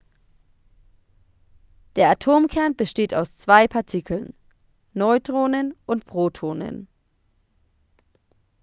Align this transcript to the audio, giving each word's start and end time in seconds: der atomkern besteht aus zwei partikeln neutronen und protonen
der 1.95 2.09
atomkern 2.09 2.75
besteht 2.75 3.13
aus 3.13 3.35
zwei 3.35 3.67
partikeln 3.67 4.33
neutronen 4.93 5.75
und 5.85 6.07
protonen 6.07 6.87